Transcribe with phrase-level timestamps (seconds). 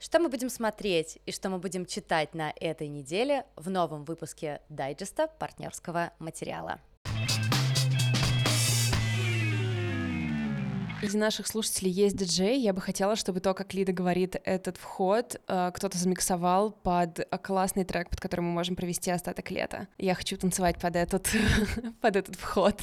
[0.00, 4.62] Что мы будем смотреть и что мы будем читать на этой неделе в новом выпуске
[4.70, 6.80] дайджеста партнерского материала.
[11.00, 12.60] Среди наших слушателей есть диджей.
[12.60, 17.84] Я бы хотела, чтобы то, как Лида говорит, этот вход э, кто-то замиксовал под классный
[17.84, 19.88] трек, под который мы можем провести остаток лета.
[19.96, 21.30] Я хочу танцевать под этот,
[22.02, 22.78] под этот вход.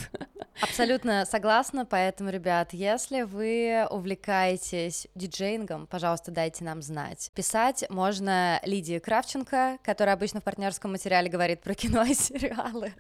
[0.61, 7.29] Абсолютно согласна, поэтому, ребят, если вы увлекаетесь диджеингом, пожалуйста, дайте нам знать.
[7.36, 12.93] Писать можно Лидии Кравченко, которая обычно в партнерском материале говорит про кино и сериалы.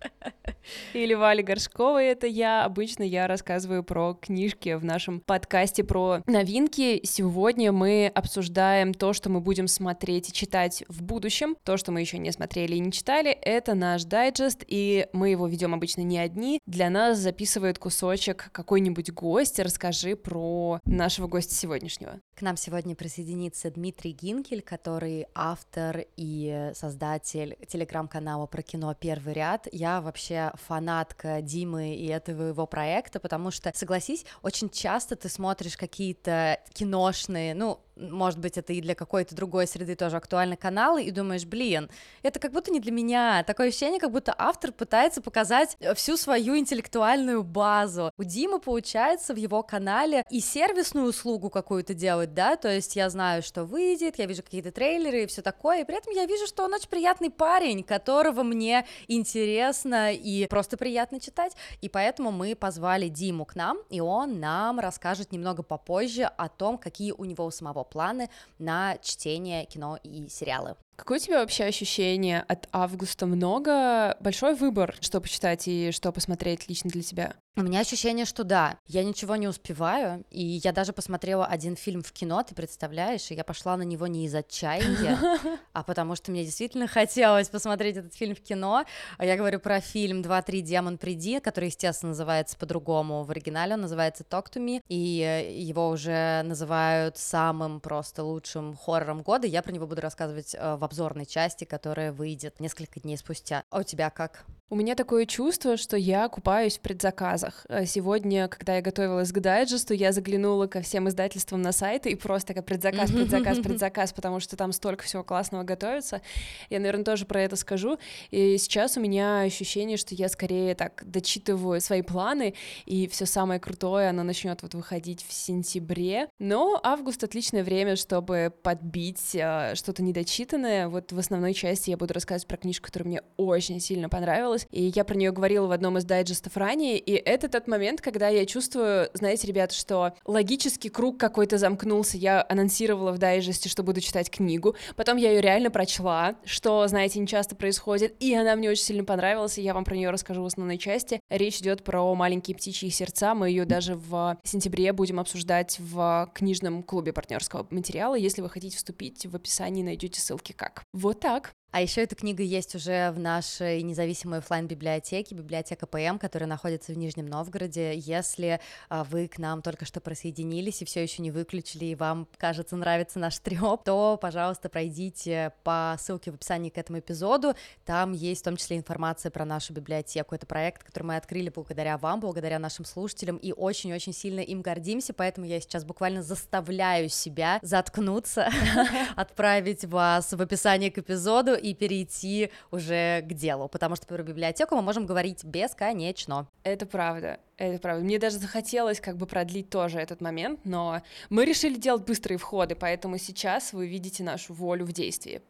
[0.93, 2.63] Или Вали Горшковой, это я.
[2.63, 6.99] Обычно я рассказываю про книжки в нашем нашем подкасте про новинки.
[7.05, 11.55] Сегодня мы обсуждаем то, что мы будем смотреть и читать в будущем.
[11.63, 15.47] То, что мы еще не смотрели и не читали, это наш дайджест, и мы его
[15.47, 16.59] ведем обычно не одни.
[16.65, 19.59] Для нас записывает кусочек какой-нибудь гость.
[19.59, 22.19] Расскажи про нашего гостя сегодняшнего.
[22.35, 29.67] К нам сегодня присоединится Дмитрий Гинкель, который автор и создатель телеграм-канала про кино «Первый ряд».
[29.71, 35.77] Я вообще фанатка Димы и этого его проекта, потому что, согласись, очень часто ты смотришь
[35.77, 41.11] какие-то киношные, ну, может быть, это и для какой-то другой среды тоже актуальны каналы, и
[41.11, 41.89] думаешь, блин,
[42.23, 43.43] это как будто не для меня.
[43.43, 48.11] Такое ощущение, как будто автор пытается показать всю свою интеллектуальную базу.
[48.17, 53.09] У Димы получается в его канале и сервисную услугу какую-то делать, да, то есть я
[53.09, 56.47] знаю, что выйдет, я вижу какие-то трейлеры и все такое, и при этом я вижу,
[56.47, 62.55] что он очень приятный парень, которого мне интересно и просто приятно читать, и поэтому мы
[62.55, 67.45] позвали Диму к нам, и он нам расскажет немного попозже о том, какие у него
[67.45, 68.29] у самого планы
[68.59, 70.75] на чтение кино и сериалы.
[70.97, 73.27] Какое у тебя вообще ощущение от августа?
[73.27, 77.35] Много, большой выбор, что почитать и что посмотреть лично для тебя?
[77.55, 82.03] У меня ощущение, что да, я ничего не успеваю, и я даже посмотрела один фильм
[82.03, 85.17] в кино, ты представляешь, и я пошла на него не из отчаяния,
[85.73, 88.85] а потому что мне действительно хотелось посмотреть этот фильм в кино.
[89.17, 93.81] А я говорю про фильм «2-3 демон приди», который, естественно, называется по-другому в оригинале, он
[93.81, 99.63] называется «Talk to me», и э, его уже называют самым просто лучшим хоррором года, я
[99.63, 103.63] про него буду рассказывать э, обзорной части, которая выйдет несколько дней спустя.
[103.69, 104.45] А у тебя как?
[104.69, 107.65] У меня такое чувство, что я купаюсь в предзаказах.
[107.69, 112.15] Э, сегодня, когда я готовилась к дайджесту, я заглянула ко всем издательствам на сайты и
[112.15, 116.21] просто как предзаказ, предзаказ, предзаказ, потому что там столько всего классного готовится.
[116.69, 117.97] Я, наверное, тоже про это скажу.
[118.29, 122.53] И сейчас у меня ощущение, что я скорее так дочитываю свои планы,
[122.85, 126.27] и все самое крутое, оно начнет вот выходить в сентябре.
[126.39, 130.89] Но август отличное время, чтобы подбить э, что-то недочитанное.
[130.89, 134.67] Вот в основной части я буду рассказывать про книжку, которая мне очень сильно понравилась понравилась,
[134.71, 138.29] и я про нее говорила в одном из дайджестов ранее, и это тот момент, когда
[138.29, 144.01] я чувствую, знаете, ребята, что логический круг какой-то замкнулся, я анонсировала в дайджесте, что буду
[144.01, 148.69] читать книгу, потом я ее реально прочла, что, знаете, не часто происходит, и она мне
[148.69, 151.19] очень сильно понравилась, и я вам про нее расскажу в основной части.
[151.29, 156.83] Речь идет про маленькие птичьи сердца, мы ее даже в сентябре будем обсуждать в книжном
[156.83, 158.15] клубе партнерского материала.
[158.15, 160.83] Если вы хотите вступить, в описании найдете ссылки как.
[160.93, 161.53] Вот так.
[161.71, 166.93] А еще эта книга есть уже в нашей независимой офлайн библиотеке библиотека ПМ, которая находится
[166.93, 167.93] в Нижнем Новгороде.
[167.93, 172.25] Если а, вы к нам только что присоединились и все еще не выключили, и вам,
[172.37, 177.53] кажется, нравится наш треп, то, пожалуйста, пройдите по ссылке в описании к этому эпизоду.
[177.83, 180.35] Там есть в том числе информация про нашу библиотеку.
[180.35, 185.13] Это проект, который мы открыли благодаря вам, благодаря нашим слушателям, и очень-очень сильно им гордимся,
[185.13, 188.49] поэтому я сейчас буквально заставляю себя заткнуться,
[189.17, 194.75] отправить вас в описание к эпизоду и перейти уже к делу, потому что про библиотеку
[194.75, 196.47] мы можем говорить бесконечно.
[196.63, 197.39] Это правда.
[197.57, 198.03] Это правда.
[198.03, 202.75] Мне даже захотелось как бы продлить тоже этот момент, но мы решили делать быстрые входы,
[202.75, 205.41] поэтому сейчас вы видите нашу волю в действии.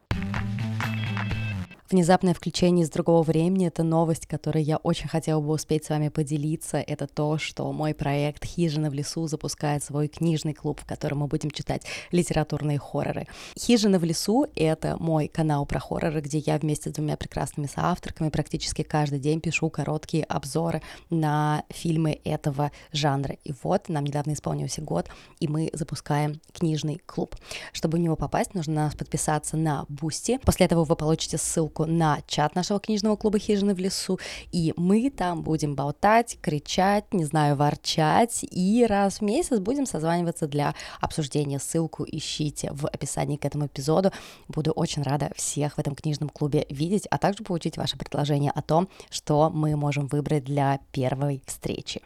[1.89, 6.09] Внезапное включение из другого времени— это новость, которой я очень хотела бы успеть с вами
[6.09, 6.79] поделиться.
[6.79, 11.27] Это то, что мой проект «Хижина в лесу» запускает свой книжный клуб, в котором мы
[11.27, 13.27] будем читать литературные хорроры.
[13.57, 18.27] «Хижина в лесу»— это мой канал про хорроры, где я вместе с двумя прекрасными соавторками
[18.27, 23.37] практически каждый день пишу короткие обзоры на фильмы этого жанра.
[23.45, 25.07] И вот нам недавно исполнился год,
[25.39, 27.37] и мы запускаем книжный клуб.
[27.71, 30.37] Чтобы в него попасть, нужно подписаться на Boosty.
[30.43, 34.19] После этого вы получите ссылку ссылку на чат нашего книжного клуба «Хижины в лесу»,
[34.51, 40.47] и мы там будем болтать, кричать, не знаю, ворчать, и раз в месяц будем созваниваться
[40.47, 41.59] для обсуждения.
[41.59, 44.11] Ссылку ищите в описании к этому эпизоду.
[44.47, 48.61] Буду очень рада всех в этом книжном клубе видеть, а также получить ваше предложение о
[48.61, 52.01] том, что мы можем выбрать для первой встречи.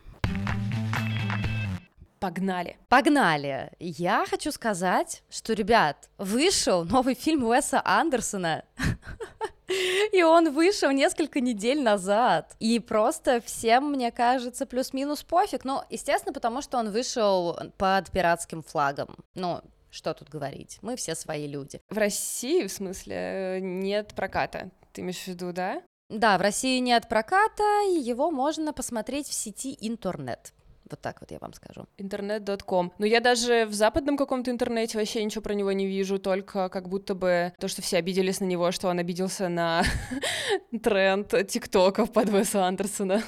[2.19, 2.77] Погнали.
[2.87, 3.71] Погнали.
[3.79, 8.63] Я хочу сказать, что, ребят, вышел новый фильм Уэса Андерсона.
[10.11, 12.55] И он вышел несколько недель назад.
[12.59, 15.65] И просто всем, мне кажется, плюс-минус пофиг.
[15.65, 19.15] Ну, естественно, потому что он вышел под пиратским флагом.
[19.35, 20.79] Ну, что тут говорить?
[20.81, 21.81] Мы все свои люди.
[21.89, 24.69] В России, в смысле, нет проката.
[24.93, 25.81] Ты имеешь в виду, да?
[26.09, 30.53] Да, в России нет проката, и его можно посмотреть в сети интернет.
[30.91, 31.85] Вот так вот я вам скажу.
[31.97, 32.93] Интернет.ком.
[32.97, 36.89] Но я даже в западном каком-то интернете вообще ничего про него не вижу, только как
[36.89, 39.83] будто бы то, что все обиделись на него, что он обиделся на
[40.83, 43.23] тренд тиктоков под Веса Андерсона.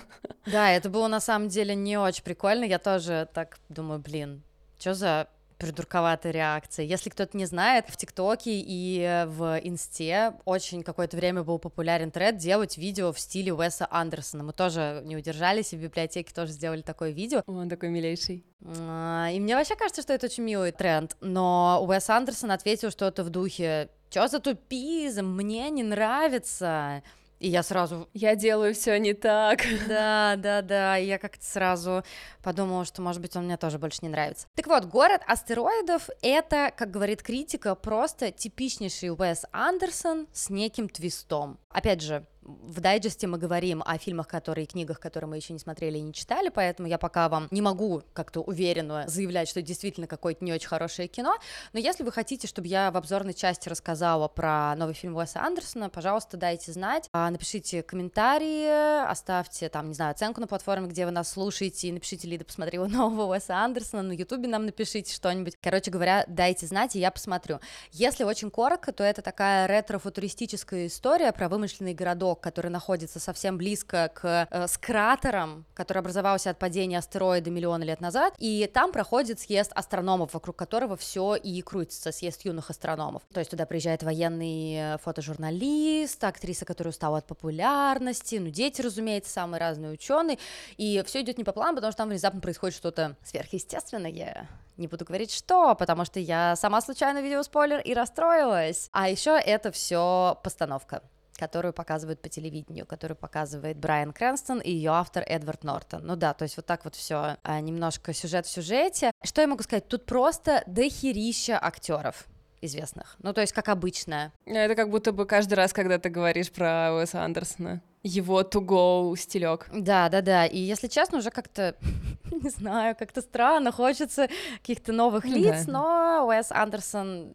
[0.45, 2.65] Да, это было на самом деле не очень прикольно.
[2.65, 4.44] Я тоже так думаю, блин,
[4.80, 5.27] что за
[5.63, 6.86] придурковатая реакция.
[6.86, 12.38] Если кто-то не знает, в ТикТоке и в Инсте очень какое-то время был популярен тред
[12.38, 14.44] делать видео в стиле Уэса Андерсона.
[14.44, 17.44] Мы тоже не удержались, и в библиотеке тоже сделали такое видео.
[17.48, 18.45] Он такой милейший.
[18.65, 23.24] А, и мне вообще кажется, что это очень милый тренд, но Уэс Андерсон ответил что-то
[23.24, 25.25] в духе «Чё за тупизм?
[25.25, 27.04] Мне не нравится!»
[27.44, 28.07] И я сразу...
[28.13, 29.60] Я делаю все не так.
[29.88, 30.98] Да, да, да.
[30.98, 32.04] И я как-то сразу
[32.42, 34.48] подумала, что, может быть, он мне тоже больше не нравится.
[34.56, 41.60] Так вот, город астероидов— это, как говорит критика, просто типичнейший Уэс Андерсон с неким твистом.
[41.69, 45.98] Опять же, в дайджесте мы говорим о фильмах, которые, книгах, которые мы еще не смотрели
[45.98, 50.44] и не читали, поэтому я пока вам не могу как-то уверенно заявлять, что действительно какое-то
[50.44, 51.38] не очень хорошее кино,
[51.74, 55.90] но если вы хотите, чтобы я в обзорной части рассказала про новый фильм Уэса Андерсона,
[55.90, 61.12] пожалуйста, дайте знать, а, напишите комментарии, оставьте там, не знаю, оценку на платформе, где вы
[61.12, 65.92] нас слушаете, и напишите, Лида посмотрела нового Уэса Андерсона, на ютубе нам напишите что-нибудь, короче
[65.92, 67.60] говоря, дайте знать, и я посмотрю.
[67.92, 73.58] Если очень коротко, то это такая ретро-футуристическая история про вымышленный городок, поток, который находится совсем
[73.58, 78.92] близко к э, с кратером, который образовался от падения астероида миллионы лет назад, и там
[78.92, 83.22] проходит съезд астрономов, вокруг которого все и крутится, съезд юных астрономов.
[83.34, 89.32] То есть туда приезжает военный э, фотожурналист, актриса, которая устала от популярности, ну дети, разумеется,
[89.32, 90.38] самые разные ученые,
[90.78, 94.48] и все идет не по плану, потому что там внезапно происходит что-то сверхъестественное,
[94.78, 98.90] не буду говорить что, потому что я сама случайно видела спойлер и расстроилась.
[98.92, 101.04] А еще это все постановка
[101.38, 106.06] которую показывают по телевидению, которую показывает Брайан Крэнстон и ее автор Эдвард Нортон.
[106.06, 109.12] Ну да, то есть вот так вот все а, немножко сюжет в сюжете.
[109.24, 109.88] Что я могу сказать?
[109.88, 112.28] Тут просто дохерища актеров
[112.64, 113.18] известных.
[113.22, 114.32] Ну, то есть, как обычно.
[114.46, 117.82] Это как будто бы каждый раз, когда ты говоришь про Уэса Андерсона.
[118.04, 119.68] Его to-go стилек.
[119.74, 120.46] Да, да, да.
[120.46, 121.76] И если честно, уже как-то,
[122.32, 125.72] не знаю, как-то странно, хочется каких-то новых ну, лиц, да.
[125.72, 127.34] но Уэс Андерсон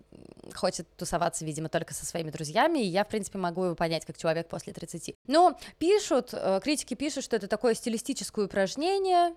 [0.58, 4.19] хочет тусоваться, видимо, только со своими друзьями, и я, в принципе, могу его понять как
[4.19, 5.14] человек после 30.
[5.26, 9.34] Ну, пишут, э, критики пишут, что это такое стилистическое упражнение,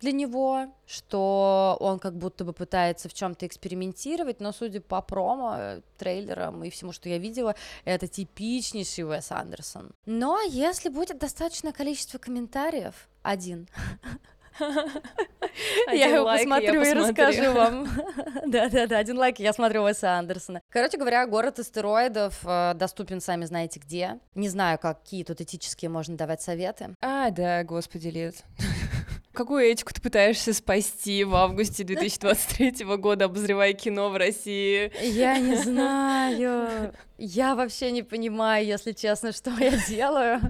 [0.00, 5.56] для него, что он как будто бы пытается в чем-то экспериментировать, но судя по промо,
[5.58, 7.54] э, трейлерам и всему, что я видела,
[7.84, 9.90] это типичнейший Уэс Андерсон.
[10.06, 13.68] Но если будет достаточное количество комментариев, один,
[15.92, 17.88] Я его посмотрю и расскажу вам.
[18.46, 20.60] Да-да-да, один лайк, я смотрю Уэса Андерсона.
[20.70, 24.18] Короче говоря, город астероидов э, доступен сами знаете где.
[24.34, 26.94] Не знаю, какие тут этические можно давать советы.
[27.00, 28.36] А, да, господи, Лид.
[29.32, 34.90] Какую этику ты пытаешься спасти в августе 2023 года, обозревая кино в России?
[35.00, 36.92] Я не знаю.
[37.18, 40.40] Я вообще не понимаю, если честно, что я делаю.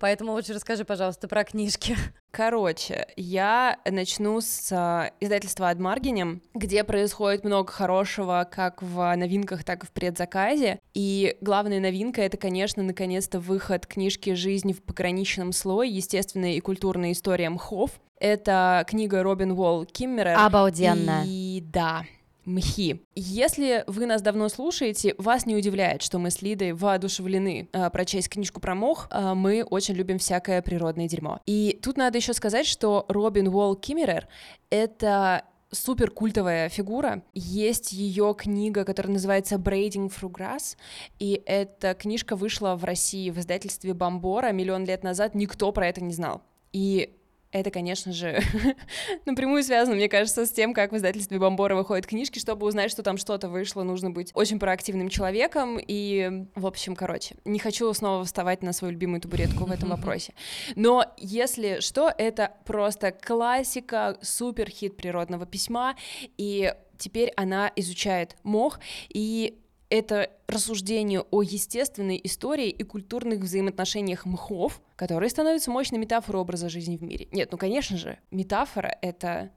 [0.00, 1.96] Поэтому лучше расскажи, пожалуйста, про книжки.
[2.30, 9.84] Короче, я начну с э, издательства «Адмаргинем», где происходит много хорошего как в новинках, так
[9.84, 10.78] и в предзаказе.
[10.94, 15.90] И главная новинка— это, конечно, наконец-то выход книжки «Жизнь в пограничном слое.
[15.90, 17.90] Естественная и культурная история мхов».
[18.18, 20.38] Это книга Робин Уолл Киммерер.
[20.38, 21.22] Обалденно.
[21.26, 22.04] И да,
[22.46, 23.02] мхи.
[23.14, 28.28] Если вы нас давно слушаете, вас не удивляет, что мы с Лидой воодушевлены э, прочесть
[28.28, 29.08] книжку про мох.
[29.10, 31.40] Э, мы очень любим всякое природное дерьмо.
[31.46, 34.28] И тут надо еще сказать, что Робин Уолл Киммерер—
[34.70, 37.22] это супер культовая фигура.
[37.34, 40.76] Есть ее книга, которая называется Braiding Through Grass,
[41.18, 45.34] и эта книжка вышла в России в издательстве Бомбора миллион лет назад.
[45.34, 46.42] Никто про это не знал.
[46.72, 47.15] И
[47.56, 48.40] это, конечно же,
[49.26, 52.38] напрямую связано, мне кажется, с тем, как в издательстве Бомбора выходят книжки.
[52.38, 55.78] Чтобы узнать, что там что-то вышло, нужно быть очень проактивным человеком.
[55.78, 60.34] И, в общем, короче, не хочу снова вставать на свою любимую табуретку в этом вопросе.
[60.74, 65.96] Но, если что, это просто классика, супер хит природного письма.
[66.36, 74.80] И теперь она изучает мох, и это рассуждение о естественной истории и культурных взаимоотношениях мхов,
[74.96, 77.28] которые становятся мощной метафорой образа жизни в мире.
[77.32, 79.50] Нет, ну, конечно же, метафора— это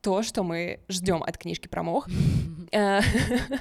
[0.00, 2.08] то, что мы ждем от книжки про мох.
[2.72, 3.00] Э,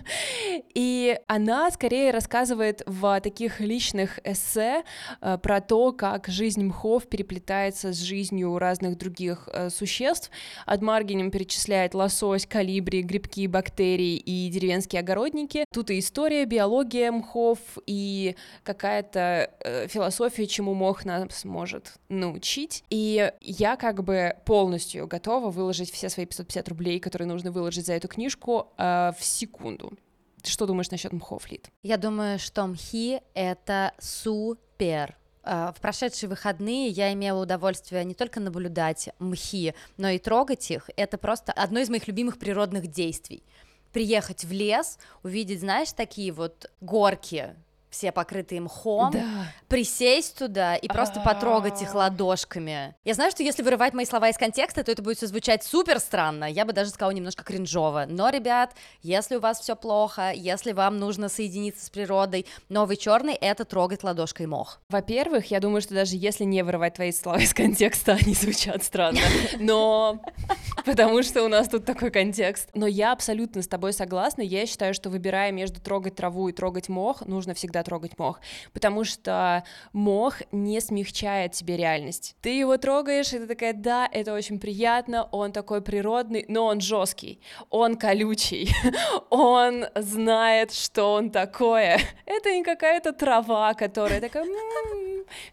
[0.74, 4.84] и она скорее рассказывает в таких личных эссе
[5.22, 10.30] э, про то, как жизнь мхов переплетается с жизнью разных других э, существ.
[10.66, 15.66] От Маргинем перечисляет лосось, калибри, грибки, бактерии и деревенские огородники.
[15.74, 19.52] Тут и история, биология мхов, и какая-то
[19.88, 22.84] философия, чему мох нас может научить.
[22.90, 27.94] И я как бы полностью готова выложить все свои 550 рублей, которые нужно выложить за
[27.94, 28.72] эту книжку,
[29.18, 29.94] в секунду.
[30.42, 31.48] Ты что думаешь насчет мхов?
[31.84, 35.18] Я думаю, что мхи— это супер.
[35.44, 40.90] Э, в прошедшие выходные я имела удовольствие не только наблюдать мхи, но и трогать их.
[40.96, 43.44] Это просто одно из моих любимых природных действий.
[43.92, 47.56] Приехать в лес, увидеть, знаешь, такие вот горки,
[47.90, 49.24] все покрытые мхом, да.
[49.68, 52.96] присесть туда и просто потрогать их ладошками.
[53.04, 56.00] Я знаю, что если вырывать мои слова из контекста, то это будет все звучать супер
[56.00, 58.06] странно, я бы даже сказала немножко кринжово.
[58.08, 63.34] Но, ребят, если у вас все плохо, если вам нужно соединиться с природой, новый черный
[63.34, 64.82] это трогать ладошкой мох.
[64.90, 69.20] Во-первых, я думаю, что даже если не вырывать твои слова из контекста, они звучат странно.
[69.60, 70.20] Но
[70.86, 72.70] потому что у нас тут такой контекст.
[72.74, 74.42] Но я абсолютно с тобой согласна.
[74.42, 78.40] Я считаю, что выбирая между трогать траву и трогать мох, нужно всегда всегда трогать мох,
[78.74, 82.36] потому что мох не смягчает тебе реальность.
[82.42, 86.82] Ты его трогаешь, и ты такая, да, это очень приятно, он такой природный, но он
[86.82, 88.70] жесткий, он колючий,
[89.30, 92.00] он знает, что он такое.
[92.26, 94.46] Это не какая-то трава, которая такая,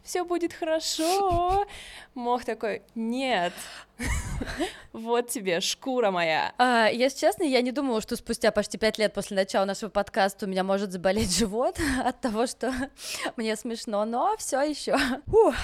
[0.03, 1.67] все будет хорошо.
[2.15, 3.53] Мох такой, нет,
[4.93, 6.53] вот тебе шкура моя.
[6.59, 10.47] А, если честно, я не думала, что спустя почти пять лет после начала нашего подкаста
[10.47, 12.73] у меня может заболеть живот от того, что
[13.37, 14.97] мне смешно, но все еще,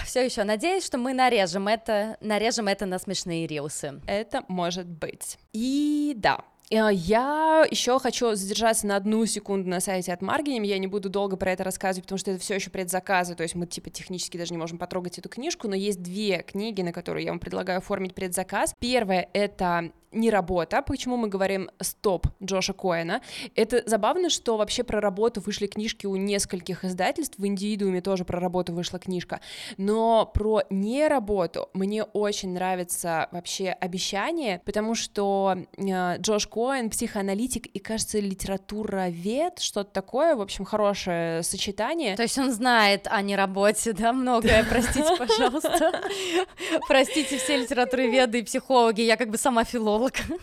[0.04, 0.44] все еще.
[0.44, 4.00] Надеюсь, что мы нарежем это, нарежем это на смешные рилсы.
[4.06, 5.38] Это может быть.
[5.52, 10.62] И да, я еще хочу задержаться на одну секунду на сайте от Маргинем.
[10.62, 13.54] Я не буду долго про это рассказывать, потому что это все еще предзаказы, то есть
[13.54, 17.26] мы типа технически даже не можем потрогать эту книжку, но есть две книги, на которые
[17.26, 18.74] я вам предлагаю оформить предзаказ.
[18.78, 20.82] Первая— это не работа.
[20.82, 23.22] Почему мы говорим «стоп» Джоша Коэна?
[23.54, 28.40] Это забавно, что вообще про работу вышли книжки у нескольких издательств, в «Индивидууме» тоже про
[28.40, 29.40] работу вышла книжка,
[29.76, 37.66] но про не работу мне очень нравится вообще обещание, потому что э, Джош Коэн психоаналитик
[37.66, 42.16] и, кажется, литературовед, что-то такое, в общем, хорошее сочетание.
[42.16, 46.02] То есть он знает о неработе, да, многое, простите, пожалуйста.
[46.88, 50.40] Простите все литературоведы и психологи, я как бы сама филолог, психолог.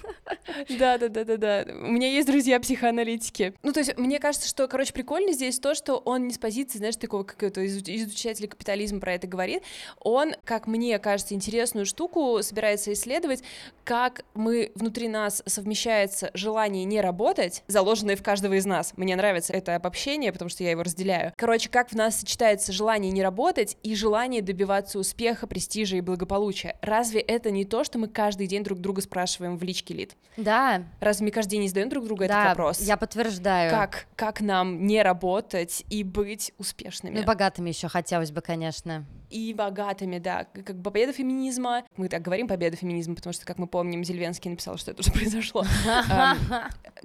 [0.69, 1.65] Да, да, да, да, да.
[1.67, 3.53] У меня есть друзья психоаналитики.
[3.63, 6.77] Ну, то есть, мне кажется, что, короче, прикольно здесь то, что он не с позиции,
[6.77, 9.63] знаешь, такого какого-то изучателя капитализма про это говорит.
[9.99, 13.43] Он, как мне кажется, интересную штуку собирается исследовать,
[13.83, 18.93] как мы внутри нас совмещается желание не работать, заложенное в каждого из нас.
[18.97, 21.33] Мне нравится это обобщение, потому что я его разделяю.
[21.37, 26.77] Короче, как в нас сочетается желание не работать и желание добиваться успеха, престижа и благополучия.
[26.81, 30.15] Разве это не то, что мы каждый день друг друга спрашиваем спрашиваем в личке Лид.
[30.37, 30.83] Да.
[30.99, 32.81] Разве мы каждый день не задаем друг другу да, этот вопрос?
[32.81, 33.71] я подтверждаю.
[33.71, 37.19] Как, как нам не работать и быть успешными?
[37.19, 41.83] Ну, богатыми еще хотелось бы, конечно и богатыми, да, как победа феминизма.
[41.97, 45.11] Мы так говорим победа феминизма, потому что, как мы помним, Зельвенский написал, что это уже
[45.13, 45.63] произошло.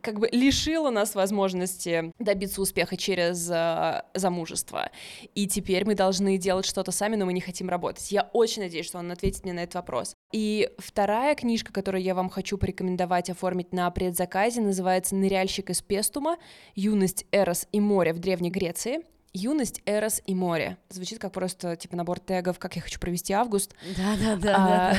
[0.01, 4.91] Как бы лишила нас возможности добиться успеха через а, замужество.
[5.35, 8.11] И теперь мы должны делать что-то сами, но мы не хотим работать.
[8.11, 10.15] Я очень надеюсь, что он ответит мне на этот вопрос.
[10.33, 16.37] И вторая книжка, которую я вам хочу порекомендовать оформить на предзаказе, называется «Ныряльщик из Пестума.
[16.75, 19.01] Юность, Эрос и море в Древней Греции».
[19.35, 20.79] Юность, Эрос и море.
[20.89, 23.75] Звучит как просто типа набор тегов, как я хочу провести август.
[23.97, 24.57] Да, да, да.
[24.57, 24.95] А,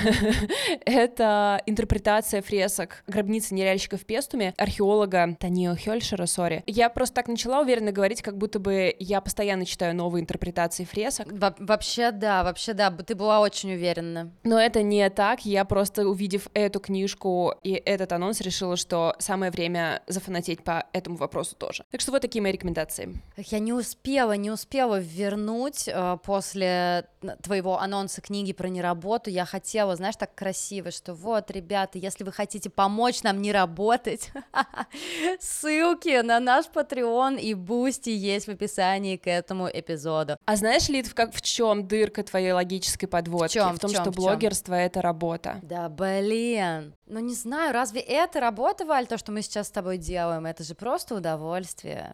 [0.86, 6.64] это интерпретация фресок гробницы неряльщиков в Пестуме археолога Танио Хельшера, сори.
[6.68, 11.28] Я просто так начала уверенно говорить, как будто бы я постоянно читаю новые интерпретации фресок.
[11.32, 14.34] Во вообще да, вообще да, ты была очень уверена.
[14.44, 19.50] Но это не так, я просто увидев эту книжку и этот анонс решила, что самое
[19.50, 21.86] время зафанатеть по этому вопросу тоже.
[21.92, 23.14] Так что вот такие мои рекомендации.
[23.38, 27.08] Я не успела успела, не успела вернуть э, после
[27.42, 29.30] твоего анонса книги про неработу.
[29.30, 34.32] Я хотела, знаешь, так красиво, что вот, ребята, если вы хотите помочь нам не работать,
[35.40, 40.38] ссылки на наш Patreon и Boosty есть в описании к этому эпизоду.
[40.46, 43.58] А знаешь, Лид, как в чем дырка твоей логической подводки?
[43.58, 45.60] В, чем, в том, в чем, что в блогерство это работа.
[45.62, 46.96] Да, блин.
[47.08, 50.46] Ну не знаю, разве это работа, Валь, то, что мы сейчас с тобой делаем?
[50.46, 52.14] Это же просто удовольствие.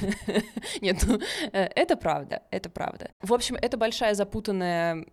[0.80, 1.20] Нет, ну
[1.52, 3.10] это правда, это правда.
[3.20, 5.04] В общем, это большая запутанная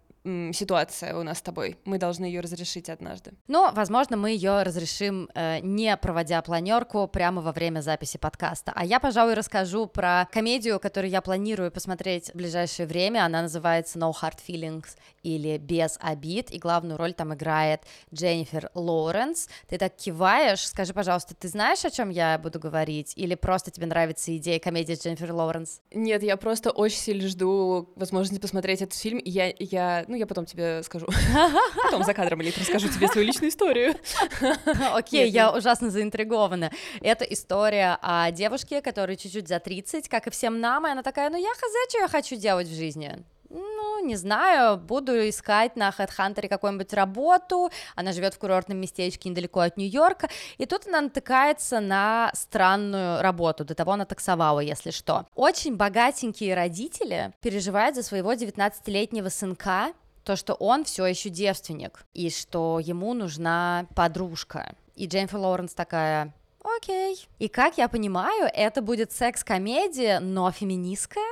[0.54, 1.78] ситуация у нас с тобой.
[1.86, 3.32] Мы должны ее разрешить однажды.
[3.48, 8.72] Но, возможно, мы ее разрешим, э, не проводя планерку прямо во время записи подкаста.
[8.76, 13.26] А я, пожалуй, расскажу про комедию, которую я планирую посмотреть в ближайшее время.
[13.26, 14.88] Она называется No Hard Feelings
[15.24, 17.82] или Без обид, и главную роль там играет
[18.14, 19.48] Дженнифер Лоуренс.
[19.68, 23.88] Ты так киваешь, скажи, пожалуйста, ты знаешь, о чем я буду говорить, или просто тебе
[23.88, 25.82] нравится идея комедии с Дженнифер Лоуренс?
[25.92, 30.28] Нет, я просто очень сильно жду возможности посмотреть этот фильм, и я, я ну, я
[30.28, 31.08] потом тебе скажу.
[31.84, 33.96] Потом за кадром, Лид, расскажу тебе свою личную историю.
[34.94, 36.72] Окей, я ужасно заинтригована.
[37.02, 41.30] Это история о девушке, которая чуть-чуть за 30, как и всем нам, и она такая,
[41.30, 45.90] ну я хз, что я хочу делать в жизни ну, не знаю, буду искать на
[45.90, 51.80] HeadHunter какую-нибудь работу, она живет в курортном местечке недалеко от Нью-Йорка, и тут она натыкается
[51.80, 55.26] на странную работу, до того она таксовала, если что.
[55.36, 62.30] Очень богатенькие родители переживают за своего 19-летнего сынка, то, что он все еще девственник, и
[62.30, 64.76] что ему нужна подружка.
[64.96, 66.34] И Дженнифер Лоуренс такая,
[66.78, 67.28] окей.
[67.40, 71.24] И как я понимаю, это будет секс-комедия, но феминистская?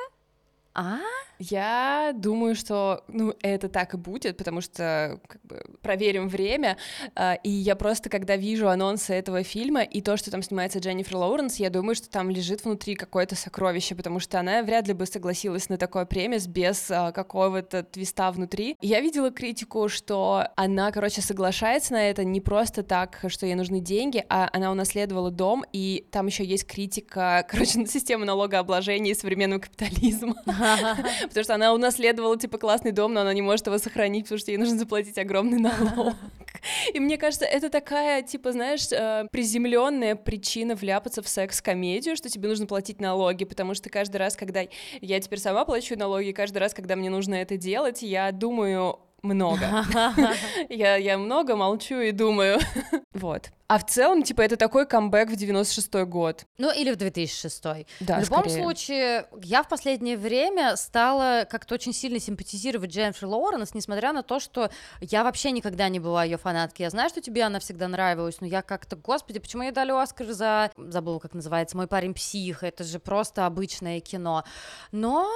[0.77, 0.99] А?
[1.39, 6.77] Я думаю, что ну, это так и будет, потому что как бы, проверим время.
[7.15, 11.15] А, и я просто, когда вижу анонсы этого фильма и то, что там снимается Дженнифер
[11.15, 15.05] Лоуренс, я думаю, что там лежит внутри какое-то сокровище, потому что она вряд ли бы
[15.05, 18.75] согласилась на такой премис без а, какого-то твиста внутри.
[18.81, 23.79] Я видела критику, что она, короче, соглашается на это не просто так, что ей нужны
[23.79, 29.15] деньги, а она унаследовала дом, и там еще есть критика, короче, на систему налогообложения и
[29.15, 30.35] современного капитализма.
[31.21, 34.51] потому что она унаследовала, типа, классный дом, но она не может его сохранить, потому что
[34.51, 36.15] ей нужно заплатить огромный налог.
[36.93, 42.49] И мне кажется, это такая, типа, знаешь, э, приземленная причина вляпаться в секс-комедию, что тебе
[42.49, 44.63] нужно платить налоги, потому что каждый раз, когда
[45.01, 49.85] я теперь сама плачу налоги, каждый раз, когда мне нужно это делать, я думаю много.
[50.69, 52.59] я, я много молчу и думаю.
[53.13, 53.51] вот.
[53.69, 56.45] А в целом, типа, это такой камбэк в 96-й год.
[56.57, 57.63] Ну, или в 2006
[57.99, 58.63] Да, В любом скорее.
[58.63, 64.39] случае, я в последнее время стала как-то очень сильно симпатизировать Дженнифер Лоуренс, несмотря на то,
[64.39, 64.69] что
[65.01, 66.85] я вообще никогда не была ее фанаткой.
[66.85, 70.27] Я знаю, что тебе она всегда нравилась, но я как-то, господи, почему ей дали Оскар
[70.27, 70.71] за...
[70.77, 74.45] Забыла, как называется, «Мой парень псих», это же просто обычное кино.
[74.93, 75.29] Но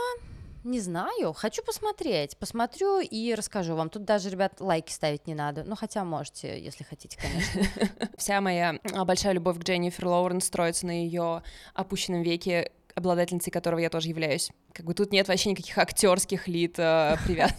[0.63, 2.37] не знаю, хочу посмотреть.
[2.37, 3.89] Посмотрю и расскажу вам.
[3.89, 5.63] Тут даже, ребят, лайки ставить не надо.
[5.63, 8.09] Ну, хотя можете, если хотите, конечно.
[8.17, 11.43] Вся моя а, большая любовь к Дженнифер Лоуренс строится на ее
[11.73, 14.49] опущенном веке обладательницей которого я тоже являюсь.
[14.73, 17.55] Как бы тут нет вообще никаких актерских лит э, привязок.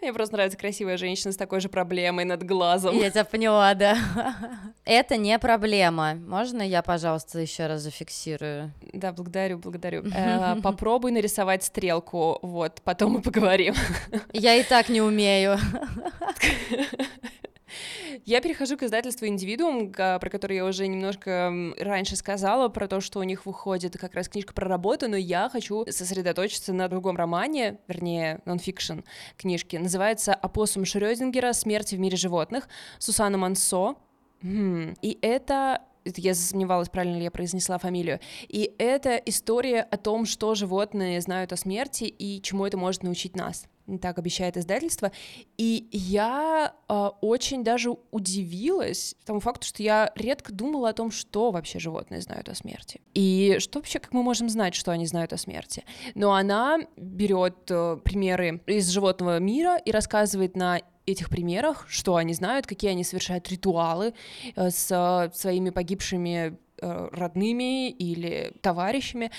[0.00, 2.96] Мне просто нравится красивая женщина с такой же проблемой над глазом.
[2.98, 3.96] Я тебя поняла, да.
[4.84, 6.14] Это не проблема.
[6.14, 8.72] Можно я, пожалуйста, еще раз зафиксирую?
[8.92, 10.02] Да, благодарю, благодарю.
[10.14, 13.74] Э, попробуй нарисовать стрелку, вот, потом мы поговорим.
[14.32, 15.58] Я и так не умею.
[18.24, 23.18] Я перехожу к издательству «Индивидуум», про который я уже немножко раньше сказала, про то, что
[23.18, 27.78] у них выходит как раз книжка про работу, но я хочу сосредоточиться на другом романе,
[27.88, 29.00] вернее, нонфикшн
[29.36, 29.74] книжки.
[29.74, 31.52] Называется «Опоссум Шрёдингера.
[31.52, 32.68] Смерть в мире животных»
[33.00, 33.96] Сусанна Мансо.
[34.44, 38.20] И это я засомневалась, правильно ли я произнесла фамилию.
[38.48, 43.34] И это история о том, что животные знают о смерти и чему это может научить
[43.34, 43.66] нас
[44.00, 45.12] так обещает издательство.
[45.58, 51.50] И я э, очень даже удивилась тому факту, что я редко думала о том, что
[51.50, 53.00] вообще животные знают о смерти.
[53.14, 55.84] И что вообще, как мы можем знать, что они знают о смерти.
[56.14, 62.32] Но она берет э, примеры из животного мира и рассказывает на этих примерах, что они
[62.34, 64.14] знают, какие они совершают ритуалы
[64.54, 69.30] э, с э, своими погибшими родными или товарищами.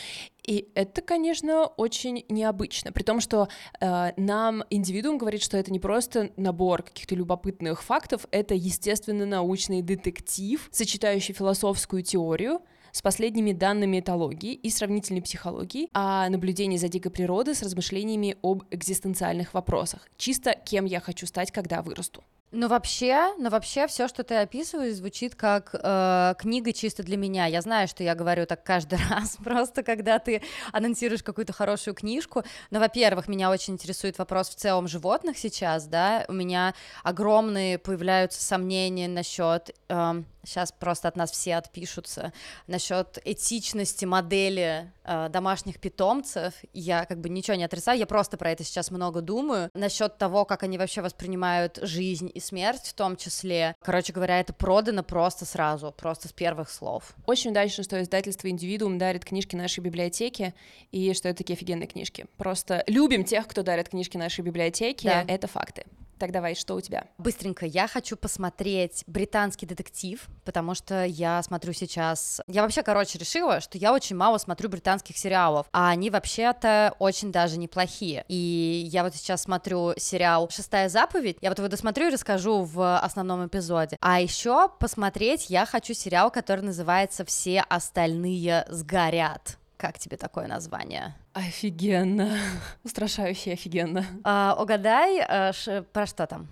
[0.46, 2.92] И это, конечно, очень необычно.
[2.92, 3.48] При том, что
[3.80, 9.82] э, нам индивидуум говорит, что это не просто набор каких-то любопытных фактов, это, естественно, научный
[9.82, 12.60] детектив, сочетающий философскую теорию
[12.92, 18.64] с последними данными этологии и сравнительной психологии, а наблюдение за дикой природой с размышлениями об
[18.70, 20.08] экзистенциальных вопросах.
[20.18, 22.24] Чисто кем я хочу стать, когда вырасту.
[22.56, 27.48] Ну вообще, ну вообще, все, что ты описываешь, звучит как э, книга чисто для меня.
[27.48, 32.44] Я знаю, что я говорю так каждый раз, просто когда ты анонсируешь какую-то хорошую книжку.
[32.70, 36.26] Но, во-первых, меня очень интересует вопрос в целом животных сейчас, да.
[36.28, 42.34] У меня огромные появляются сомнения насчет э, сейчас просто от нас все отпишутся
[42.68, 46.54] насчет этичности модели домашних питомцев.
[46.74, 49.70] Я как бы ничего не отрицаю, я просто про это сейчас много думаю.
[49.74, 53.76] Насчет того, как они вообще воспринимают жизнь и смерть в том числе.
[53.82, 57.16] Короче говоря, это продано просто сразу, просто с первых слов.
[57.26, 60.54] Очень удачно, что издательство «Индивидуум» дарит книжки нашей библиотеке,
[60.92, 62.26] и что это такие офигенные книжки.
[62.38, 65.26] Просто любим тех, кто дарит книжки нашей библиотеке, да.
[65.28, 65.86] это факты.
[66.20, 67.06] Так давай, что у тебя?
[67.18, 72.42] Быстренько, я хочу посмотреть британский детектив, потому что я смотрю сейчас...
[72.48, 77.32] Я вообще, короче, решила, что я очень мало смотрю британских сериалов, а они вообще-то очень
[77.32, 78.26] даже неплохие.
[78.28, 82.98] И я вот сейчас смотрю сериал «Шестая заповедь», я вот его досмотрю и расскажу в
[83.00, 83.98] основном эпизоде.
[84.00, 89.58] А еще посмотреть я хочу сериал, который называется «Все остальные сгорят».
[89.84, 91.14] Как тебе такое название?
[91.34, 92.38] Офигенно.
[92.86, 94.06] Устрашающе офигенно.
[94.24, 96.48] А, угадай, а, ш, про что там?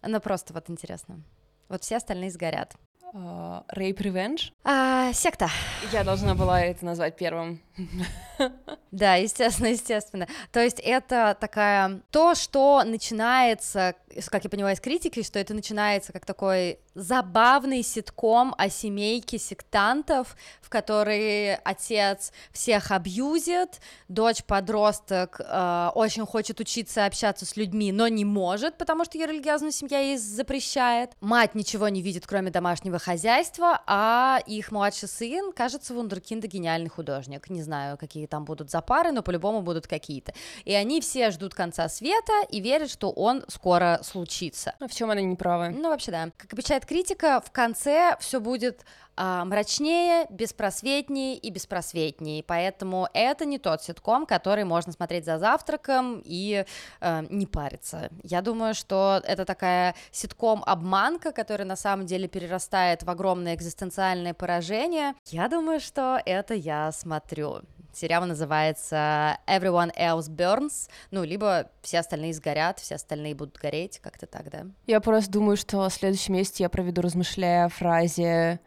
[0.00, 1.20] Ну, просто вот интересно.
[1.68, 2.74] Вот все остальные сгорят.
[3.12, 4.52] Рейп uh, Revenge?
[4.64, 5.50] А, секта.
[5.92, 7.60] Я должна была это назвать первым.
[8.90, 10.28] Да, естественно, естественно.
[10.50, 12.02] То есть это такая...
[12.10, 13.94] То, что начинается,
[14.26, 20.36] как я понимаю из критики, что это начинается как такой забавный ситком о семейке сектантов,
[20.60, 28.26] в которой отец всех абьюзит, дочь-подросток э, очень хочет учиться общаться с людьми, но не
[28.26, 31.12] может, потому что ее религиозная семья ей запрещает.
[31.20, 37.48] Мать ничего не видит, кроме домашнего хозяйства, а их младший сын, кажется, вундеркинда гениальный художник.
[37.48, 40.34] Не знаю, какие там будут запары, но по-любому будут какие-то.
[40.64, 44.74] И они все ждут конца света и верят, что он скоро случится.
[44.80, 45.70] Ну, в чем они не правы?
[45.70, 46.30] Ну, вообще, да.
[46.36, 52.42] Как обещает критика, в конце все будет а, мрачнее, беспросветнее и беспросветнее.
[52.42, 56.64] Поэтому это не тот ситком, который можно смотреть за завтраком и
[57.00, 58.10] а, не париться.
[58.22, 65.14] Я думаю, что это такая ситком-обманка, которая на самом деле перерастает в огромное экзистенциальное поражение.
[65.26, 67.62] Я думаю, что это я смотрю.
[67.92, 74.26] Сериал называется Everyone Else Burns, ну, либо все остальные сгорят, все остальные будут гореть, как-то
[74.26, 74.66] так, да?
[74.86, 78.60] Я просто думаю, что в следующем месяце я проведу, размышляя о фразе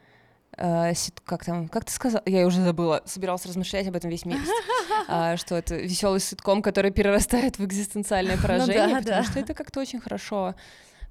[0.57, 0.93] э,
[1.25, 4.49] как там, как ты сказал, я уже забыла, собирался размышлять об этом весь месяц,
[5.07, 9.23] а, что это веселый ситком, который перерастает в экзистенциальное ну поражение, ну, да, потому да.
[9.23, 10.55] что это как-то очень хорошо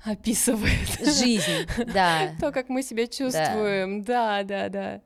[0.05, 2.35] описывает жизнь, да.
[2.41, 5.01] То, как мы себя чувствуем, да, да, да.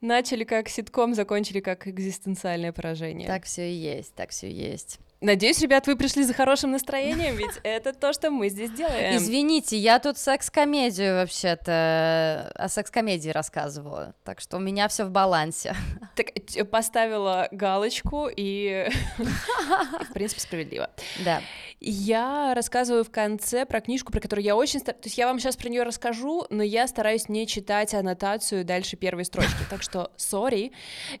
[0.00, 3.28] Начали как ситком, закончили как экзистенциальное поражение.
[3.28, 4.98] Так все и есть, так все и есть.
[5.20, 9.16] Надеюсь, ребят, вы пришли за хорошим настроением, ведь это то, что мы здесь делаем.
[9.16, 15.74] Извините, я тут секс-комедию вообще-то, о секс-комедии рассказываю, так что у меня все в балансе.
[16.16, 16.32] Так,
[16.70, 18.88] поставила галочку, и,
[20.08, 20.90] в принципе, справедливо.
[21.24, 21.40] Да.
[21.80, 24.80] Я рассказываю в конце про книжку, про которую я очень...
[24.80, 28.96] То есть я вам сейчас про нее расскажу, но я стараюсь не читать аннотацию дальше
[28.96, 30.72] первой строчки, так что сори.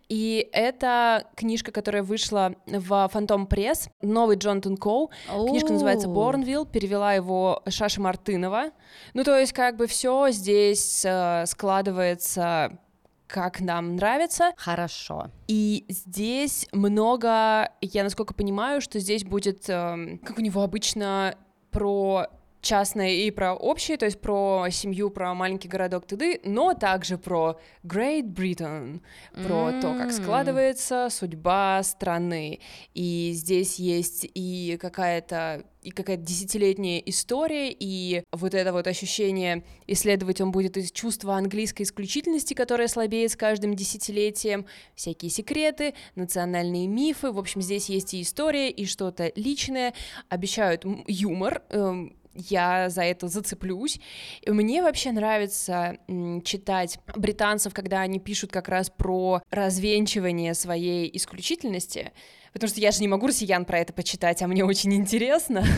[0.08, 5.10] И это книжка, которая вышла в Фантом Пресс, новый Джонатан Коу.
[5.28, 8.70] Книжка называется Борнвилл, перевела его Шаша Мартынова.
[9.14, 12.78] Ну, то есть, как бы все здесь э, складывается
[13.26, 14.52] как нам нравится.
[14.56, 15.30] Хорошо.
[15.46, 21.36] И здесь много, я насколько понимаю, что здесь будет, э, как у него обычно,
[21.70, 22.26] про
[22.60, 27.58] частное и про общее, то есть про семью, про маленький городок Туды, но также про
[27.84, 29.00] Great Britain,
[29.32, 29.80] про mm.
[29.80, 32.60] то, как складывается судьба страны.
[32.94, 40.40] И здесь есть и какая-то и какая-то десятилетняя история, и вот это вот ощущение исследовать
[40.42, 47.32] он будет из чувства английской исключительности, которое слабеет с каждым десятилетием, всякие секреты, национальные мифы,
[47.32, 49.94] в общем, здесь есть и история, и что-то личное,
[50.28, 54.00] обещают юмор, эм, я за это зацеплюсь.
[54.42, 55.98] И мне вообще нравится
[56.44, 62.12] читать британцев, когда они пишут как раз про развенчивание своей исключительности,
[62.52, 65.64] потому что я же не могу россиян про это почитать, а мне очень интересно.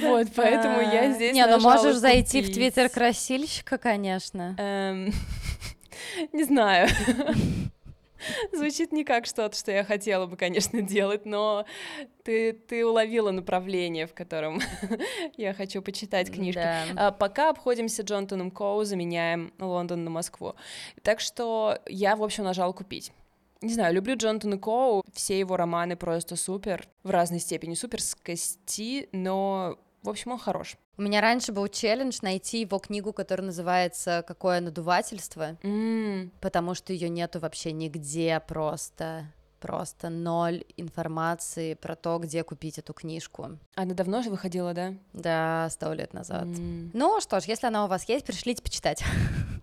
[0.00, 4.54] Вот, поэтому я здесь Не, ну можешь зайти в твиттер красильщика, конечно.
[4.58, 5.12] Эм,
[6.32, 6.88] не знаю.
[8.52, 11.64] Звучит не как что-то, что я хотела бы, конечно, делать, но
[12.22, 14.60] ты, ты уловила направление, в котором
[15.36, 16.62] я хочу почитать книжку.
[16.62, 16.84] Да.
[16.96, 20.54] А, пока обходимся Джонатаном Коу, заменяем Лондон на Москву.
[21.02, 23.12] Так что я, в общем, нажала купить.
[23.62, 28.14] Не знаю, люблю Джонатана Коу, все его романы просто супер, в разной степени супер с
[28.14, 30.76] кости, но в общем, он хорош.
[30.98, 36.30] У меня раньше был челлендж найти его книгу, которая называется «Какое надувательство», mm.
[36.40, 42.92] потому что ее нету вообще нигде просто просто ноль информации про то, где купить эту
[42.92, 43.58] книжку.
[43.74, 44.92] Она давно же выходила, да?
[45.14, 46.44] Да, сто лет назад.
[46.44, 46.90] Mm.
[46.92, 49.02] Ну что ж, если она у вас есть, пришлите почитать.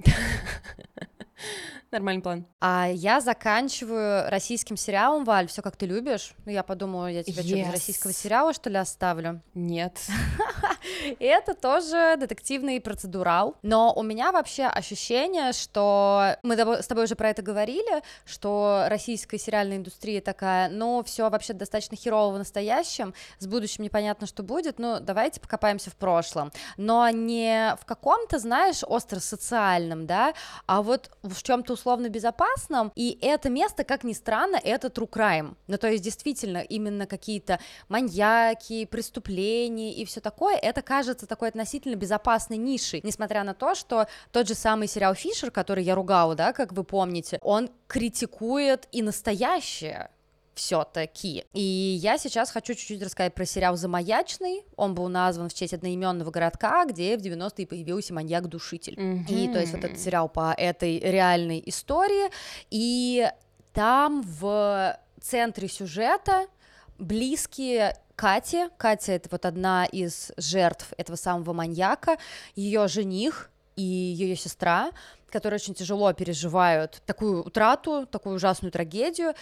[1.91, 2.45] Нормальный план.
[2.59, 6.33] А я заканчиваю российским сериалом, Валь, все как ты любишь.
[6.45, 7.47] Ну, я подумала, я тебя yes.
[7.47, 9.41] что, без российского сериала, что ли, оставлю?
[9.53, 9.99] Нет.
[11.19, 13.55] И это тоже детективный процедурал.
[13.61, 19.37] Но у меня вообще ощущение, что мы с тобой уже про это говорили, что российская
[19.37, 24.79] сериальная индустрия такая, ну, все вообще достаточно херово в настоящем, с будущим непонятно, что будет,
[24.79, 26.51] ну, давайте покопаемся в прошлом.
[26.77, 30.33] Но не в каком-то, знаешь, остро-социальном, да,
[30.65, 35.55] а вот в чем-то условно безопасном, и это место, как ни странно, это true crime.
[35.67, 41.95] Ну, то есть, действительно, именно какие-то маньяки, преступления и все такое, это кажется такой относительно
[41.95, 46.53] безопасной нишей, несмотря на то, что тот же самый сериал Фишер, который я ругала, да,
[46.53, 50.09] как вы помните, он критикует и настоящее,
[50.53, 51.45] все-таки.
[51.53, 54.63] И я сейчас хочу чуть-чуть рассказать про сериал «Замаячный».
[54.75, 58.95] Он был назван в честь одноименного городка, где в 90-е появился маньяк-душитель.
[58.95, 59.25] Mm-hmm.
[59.29, 62.29] И то есть вот этот сериал по этой реальной истории.
[62.69, 63.29] И
[63.73, 66.47] там в центре сюжета
[66.99, 68.69] близкие Кате.
[68.77, 72.19] Катя— это вот одна из жертв этого самого маньяка.
[72.53, 74.91] Ее жених и ее сестра,
[75.31, 79.33] которые очень тяжело переживают такую утрату, такую ужасную трагедию.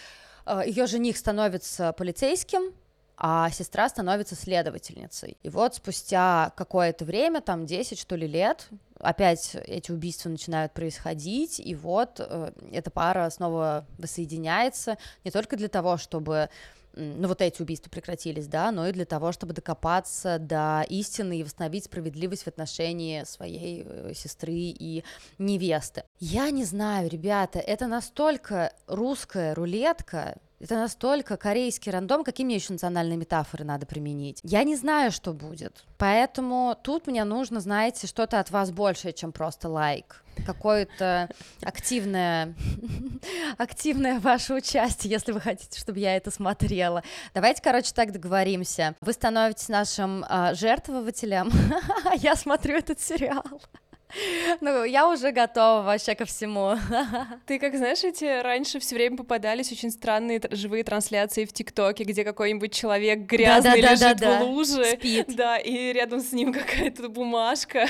[0.46, 2.74] Э, ее жених становится полицейским,
[3.18, 5.36] а сестра становится следовательницей.
[5.44, 11.60] И вот спустя какое-то время, там 10 что ли лет, опять эти убийства начинают происходить,
[11.60, 16.50] и вот э, эта пара снова воссоединяется не только для того, чтобы
[16.94, 21.44] ну, вот эти убийства прекратились, да, но и для того, чтобы докопаться до истины и
[21.44, 25.04] восстановить справедливость в отношении своей э, сестры и
[25.38, 26.04] невесты.
[26.20, 32.74] Я не знаю, ребята, это настолько русская рулетка, это настолько корейский рандом, какие мне еще
[32.74, 34.40] национальные метафоры надо применить.
[34.44, 35.86] Я не знаю, что будет.
[35.98, 40.24] Поэтому тут мне нужно, знаете, что-то от вас большее, чем просто лайк.
[40.46, 41.30] Какое-то
[41.64, 42.56] активное,
[43.58, 47.04] активное ваше участие, если вы хотите, чтобы я это смотрела.
[47.34, 48.96] Давайте, короче, так договоримся.
[49.02, 51.52] Вы становитесь нашим э, жертвователем,
[52.18, 53.44] я смотрю этот сериал.
[54.62, 56.76] Ну, я уже готова вообще ко всему.
[57.46, 62.24] Ты как знаешь, эти раньше все время попадались очень странные живые трансляции в ТикТоке, где
[62.24, 64.86] какой-нибудь человек грязный да, да, лежит да, в луже.
[64.86, 65.36] Спит.
[65.36, 67.88] Да, и рядом с ним какая-то бумажка.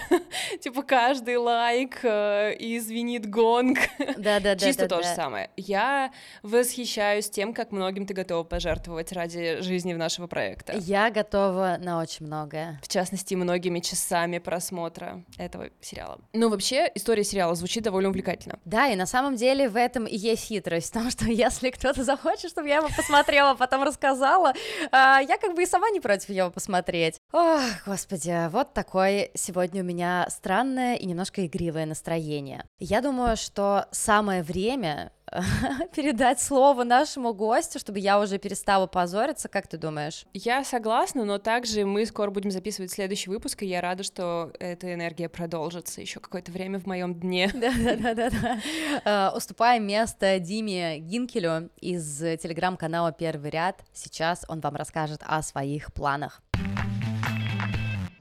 [0.61, 3.79] типа каждый лайк э, и звенит гонг.
[4.17, 4.67] Да, да, да.
[4.67, 5.49] Чисто да, то же самое.
[5.55, 6.11] Я
[6.43, 10.73] восхищаюсь тем, как многим ты готова пожертвовать ради жизни нашего проекта.
[10.77, 12.79] Я готова на очень многое.
[12.83, 16.19] В частности, многими часами просмотра этого сериала сериала.
[16.33, 18.59] Ну, вообще, история сериала звучит довольно увлекательно.
[18.65, 22.51] Да, и на самом деле в этом и есть хитрость, потому что если кто-то захочет,
[22.51, 24.53] чтобы я его посмотрела, потом рассказала,
[24.91, 27.19] а, я как бы и сама не против его посмотреть.
[27.31, 32.63] Ох, господи, вот такое сегодня у меня странное и немножко игривое настроение.
[32.79, 35.11] Я думаю, что самое время
[35.95, 40.25] передать слово нашему гостю, чтобы я уже перестала позориться, как ты думаешь?
[40.33, 44.93] Я согласна, но также мы скоро будем записывать следующий выпуск, и я рада, что эта
[44.93, 47.51] энергия продолжится еще какое-то время в моем дне.
[47.53, 48.59] Да-да-да.
[49.05, 53.83] Э, уступаем место Диме Гинкелю из телеграм-канала «Первый ряд».
[53.93, 56.41] Сейчас он вам расскажет о своих планах.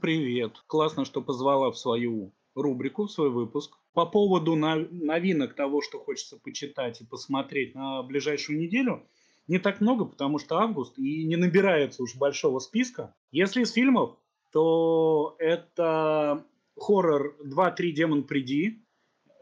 [0.01, 0.53] Привет.
[0.67, 3.77] Классно, что позвала в свою рубрику, свой выпуск.
[3.93, 9.07] По поводу новинок того, что хочется почитать и посмотреть на ближайшую неделю,
[9.47, 13.15] не так много, потому что август и не набирается уж большого списка.
[13.31, 14.17] Если из фильмов,
[14.51, 16.45] то это
[16.77, 18.83] хоррор 2-3 Демон приди.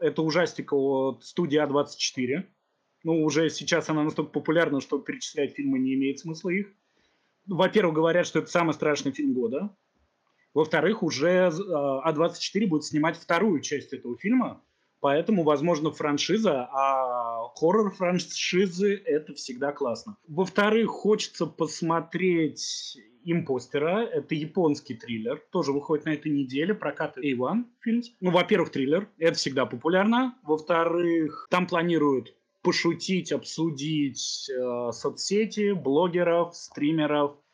[0.00, 2.44] Это ужастик от студии А24.
[3.04, 6.72] Ну, уже сейчас она настолько популярна, что перечислять фильмы не имеет смысла их.
[7.46, 9.76] Во-первых, говорят, что это самый страшный фильм года.
[10.54, 14.62] Во-вторых, уже э, А24 будет снимать вторую часть этого фильма,
[15.00, 20.16] поэтому, возможно, франшиза, а хоррор-франшизы– это всегда классно.
[20.26, 24.04] Во-вторых, хочется посмотреть «Импостера».
[24.04, 28.02] Это японский триллер, тоже выходит на этой неделе, прокат A1 фильм.
[28.20, 30.36] Ну, во-первых, триллер, это всегда популярно.
[30.42, 37.36] Во-вторых, там планируют пошутить, обсудить э, соцсети, блогеров, стримеров–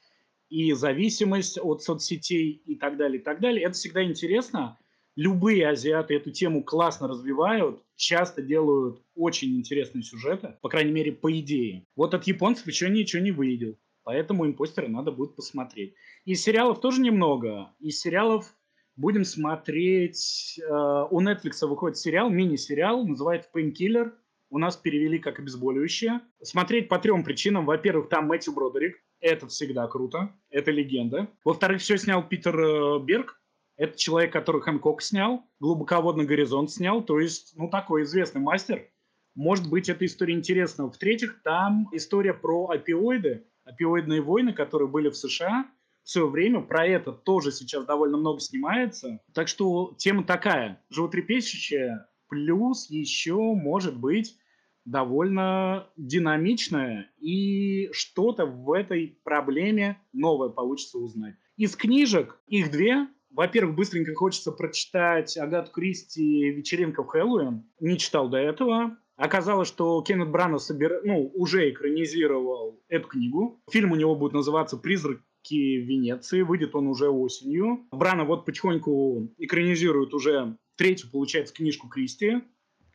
[0.55, 3.65] и зависимость от соцсетей и так далее, и так далее.
[3.65, 4.79] Это всегда интересно.
[5.17, 11.37] Любые азиаты эту тему классно развивают, часто делают очень интересные сюжеты, по крайней мере, по
[11.37, 11.87] идее.
[11.97, 15.95] Вот от японцев еще ничего не выйдет, поэтому импостера надо будет посмотреть.
[16.25, 17.73] Из сериалов тоже немного.
[17.81, 18.55] Из сериалов
[18.95, 20.61] будем смотреть...
[20.63, 24.13] Э, у Netflix выходит сериал, мини-сериал, называется «Painkiller».
[24.51, 26.21] У нас перевели как обезболивающее.
[26.43, 27.67] Смотреть по трем причинам.
[27.67, 30.31] Во-первых, там Мэтью Бродерик, это всегда круто.
[30.51, 31.29] Это легенда.
[31.45, 33.41] Во-вторых, все снял Питер э, Берг.
[33.77, 37.03] Это человек, который Хэнкок снял, глубоководный горизонт снял.
[37.03, 38.87] То есть, ну, такой известный мастер.
[39.35, 40.89] может быть, эта история интересна.
[40.89, 45.67] В-третьих, там история про опиоиды, опиоидные войны, которые были в США
[46.05, 46.61] в свое время.
[46.61, 49.21] Про это тоже сейчас довольно много снимается.
[49.33, 54.37] Так что тема такая, животрепещущая, плюс еще может быть
[54.85, 61.37] довольно динамичная, и что-то в этой проблеме новое получится узнать.
[61.57, 67.65] Из книжек, их две, во-первых, быстренько хочется прочитать Агату Кристи «Вечеринка в Хэллоуин».
[67.81, 68.97] Не читал до этого.
[69.17, 71.01] Оказалось, что Кеннет Брана собир...
[71.05, 73.61] ну, уже экранизировал эту книгу.
[73.71, 75.23] Фильм у него будет называться «Призраки
[75.55, 76.43] Венеции».
[76.43, 77.87] Выйдет он уже осенью.
[77.93, 82.43] Брана вот потихоньку экранизирует уже третью, получается, книжку Кристи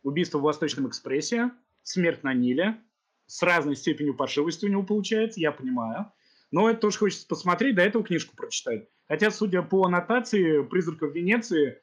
[0.04, 1.52] «Убийство в Восточном экспрессе»,
[1.90, 2.78] «Смерть на Ниле».
[3.26, 6.12] С разной степенью паршивости у него получается, я понимаю.
[6.52, 8.88] Но это тоже хочется посмотреть, до этого книжку прочитать.
[9.08, 11.82] Хотя, судя по аннотации «Призраков Венеции»,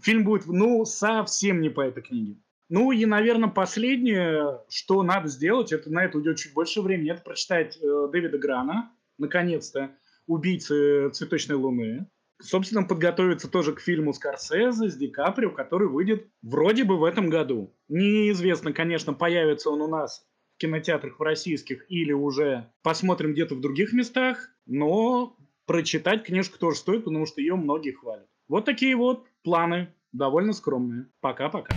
[0.00, 2.40] фильм будет, ну, совсем не по этой книге.
[2.68, 7.22] Ну и, наверное, последнее, что надо сделать, это на это уйдет чуть больше времени, это
[7.22, 9.96] прочитать э, Дэвида Грана, наконец-то,
[10.26, 12.08] «Убийцы цветочной луны».
[12.40, 17.30] Собственно, подготовиться тоже к фильму Скорсезе с Ди Каприо, который выйдет вроде бы в этом
[17.30, 17.74] году.
[17.88, 20.24] Неизвестно, конечно, появится он у нас
[20.54, 26.78] в кинотеатрах в российских или уже посмотрим где-то в других местах, но прочитать книжку тоже
[26.78, 28.28] стоит, потому что ее многие хвалят.
[28.46, 31.06] Вот такие вот планы, довольно скромные.
[31.20, 31.74] Пока-пока.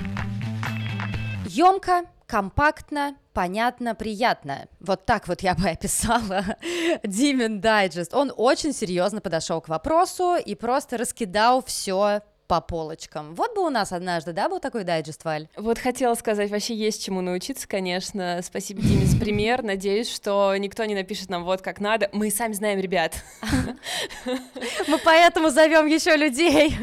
[1.53, 4.67] Емко, компактно, понятно, приятно.
[4.79, 6.45] Вот так вот я бы описала
[7.03, 8.13] Димин Дайджест.
[8.13, 13.35] Он очень серьезно подошел к вопросу и просто раскидал все по полочкам.
[13.35, 15.49] Вот бы у нас однажды, да, был такой дайджест, Валь?
[15.57, 18.39] Вот хотела сказать, вообще есть чему научиться, конечно.
[18.43, 19.61] Спасибо, Диме, за пример.
[19.63, 22.09] Надеюсь, что никто не напишет нам вот как надо.
[22.13, 23.23] Мы сами знаем, ребят.
[24.87, 26.77] Мы поэтому зовем еще людей.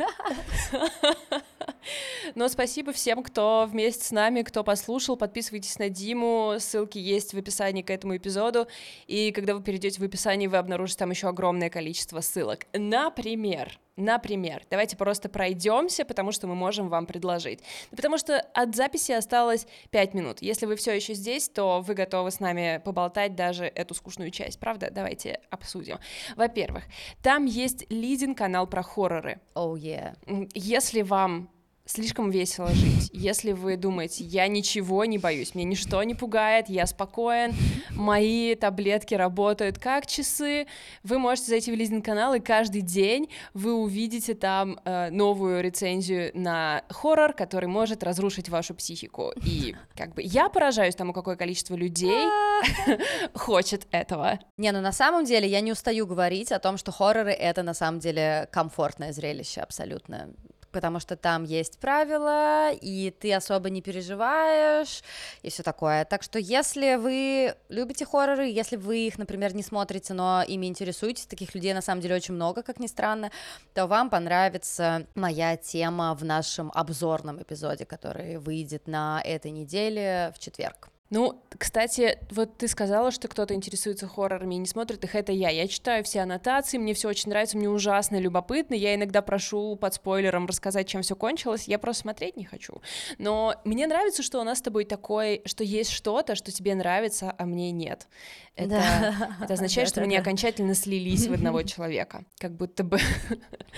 [2.34, 5.16] Но спасибо всем, кто вместе с нами, кто послушал.
[5.16, 8.66] Подписывайтесь на Диму, ссылки есть в описании к этому эпизоду.
[9.06, 12.66] И когда вы перейдете в описание, вы обнаружите там еще огромное количество ссылок.
[12.72, 17.58] Например, Например, давайте просто пройдемся, потому что мы можем вам предложить.
[17.90, 20.40] Потому что от записи осталось 5 минут.
[20.40, 24.60] Если вы все еще здесь, то вы готовы с нами поболтать даже эту скучную часть,
[24.60, 24.90] правда?
[24.92, 25.98] Давайте обсудим.
[26.36, 26.84] Во-первых,
[27.24, 29.40] там есть лидинг-канал про хорроры.
[29.56, 30.14] Oh, yeah.
[30.54, 31.50] Если вам
[31.88, 33.10] слишком весело жить.
[33.12, 37.54] Если вы думаете, я ничего не боюсь, мне ничто не пугает, я спокоен,
[37.92, 40.66] мои таблетки работают как часы,
[41.02, 46.82] вы можете зайти в лизинг-канал, и каждый день вы увидите там э, новую рецензию на
[46.90, 49.32] хоррор, который может разрушить вашу психику.
[49.44, 52.28] И как бы я поражаюсь тому, какое количество людей
[53.34, 54.38] хочет этого.
[54.58, 57.72] Не, ну на самом деле я не устаю говорить о том, что хорроры— это на
[57.72, 60.28] самом деле комфортное зрелище абсолютно
[60.70, 65.02] потому что там есть правила, и ты особо не переживаешь,
[65.42, 66.04] и все такое.
[66.04, 71.26] Так что если вы любите хорроры, если вы их, например, не смотрите, но ими интересуетесь,
[71.26, 73.30] таких людей на самом деле очень много, как ни странно,
[73.74, 80.38] то вам понравится моя тема в нашем обзорном эпизоде, который выйдет на этой неделе в
[80.38, 80.90] четверг.
[81.10, 85.48] Ну, кстати, вот ты сказала, что кто-то интересуется хоррорами и не смотрит их, это я.
[85.48, 88.74] Я читаю все аннотации, мне все очень нравится, мне ужасно любопытно.
[88.74, 91.66] Я иногда прошу под спойлером рассказать, чем все кончилось.
[91.66, 92.82] Я просто смотреть не хочу.
[93.16, 97.34] Но мне нравится, что у нас с тобой такое, что есть что-то, что тебе нравится,
[97.38, 98.06] а мне нет.
[98.54, 99.38] Это, да.
[99.42, 102.24] это означает, что мы не окончательно слились в одного человека.
[102.38, 102.98] Как будто бы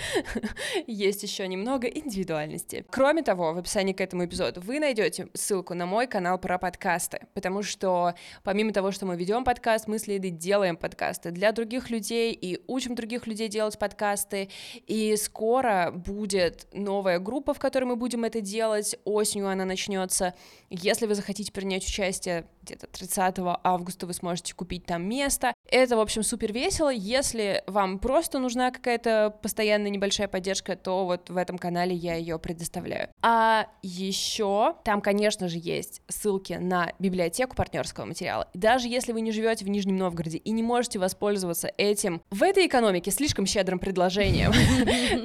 [0.87, 2.85] есть еще немного индивидуальности.
[2.89, 7.20] Кроме того, в описании к этому эпизоду вы найдете ссылку на мой канал про подкасты
[7.33, 11.89] потому что помимо того, что мы ведем подкаст, мы с Лидой делаем подкасты для других
[11.89, 14.49] людей и учим других людей делать подкасты,
[14.87, 20.33] и скоро будет новая группа, в которой мы будем это делать, осенью она начнется.
[20.69, 25.53] Если вы захотите принять участие где-то 30 августа, вы сможете купить там место.
[25.69, 26.89] Это, в общем, супер весело.
[26.89, 32.37] Если вам просто нужна какая-то постоянная небольшая поддержка, то вот в этом канале я ее
[32.39, 33.09] предоставляю.
[33.21, 38.47] А еще там, конечно же, есть ссылки на библиотеку партнерского материала.
[38.53, 42.43] И даже если вы не живете в Нижнем Новгороде и не можете воспользоваться этим в
[42.43, 44.51] этой экономике слишком щедрым предложением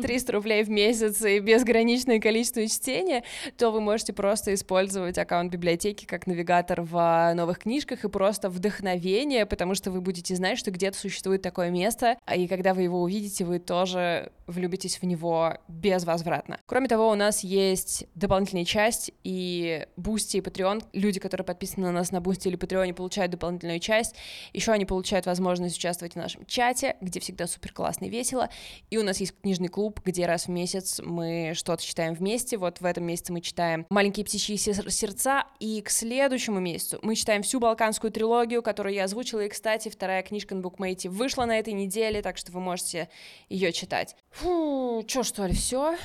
[0.02, 3.24] 300 рублей в месяц и безграничное количество чтения,
[3.56, 9.46] то вы можете просто использовать аккаунт библиотеки как навигатор в новых книжках и просто вдохновение,
[9.46, 13.44] потому что вы будете знать, что где-то существует такое место, и когда вы его увидите,
[13.44, 16.60] вы тоже влюбитесь в него безвозвратно.
[16.66, 20.84] Кроме того, у нас есть дополнительная часть и Boosty и Patreon.
[20.92, 24.14] Люди, которые подписаны на нас на Boosty или Patreon, получают дополнительную часть.
[24.52, 28.48] Еще они получают возможность участвовать в нашем чате, где всегда супер классно и весело.
[28.90, 32.56] И у нас есть книжный клуб, где раз в месяц мы что-то читаем вместе.
[32.56, 37.42] Вот в этом месяце мы читаем «Маленькие птичьи сердца», и к следующему месяцу мы читаем
[37.42, 39.40] всю балканскую трилогию, которую я озвучила.
[39.40, 43.08] И, кстати, вторая книжка на букмейте вышла на этой неделе, так что вы можете
[43.48, 44.14] ее читать.
[44.30, 45.96] Фу, чё, что ли, все?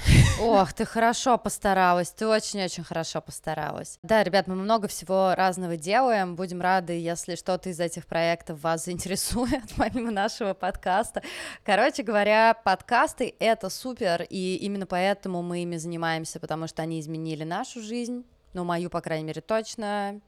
[0.41, 3.99] Ох, ты хорошо постаралась, ты очень-очень хорошо постаралась.
[4.01, 8.85] Да, ребят, мы много всего разного делаем, будем рады, если что-то из этих проектов вас
[8.85, 11.21] заинтересует, помимо нашего подкаста.
[11.63, 17.43] Короче говоря, подкасты— это супер, и именно поэтому мы ими занимаемся, потому что они изменили
[17.43, 20.19] нашу жизнь, ну, мою, по крайней мере, точно,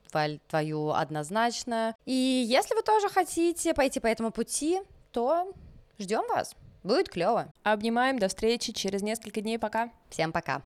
[0.47, 1.95] твою однозначно.
[2.05, 5.51] И если вы тоже хотите пойти по этому пути, то
[5.99, 6.55] ждем вас.
[6.83, 7.47] Будет клево.
[7.63, 9.89] Обнимаем, до встречи через несколько дней, пока.
[10.09, 10.61] Всем пока.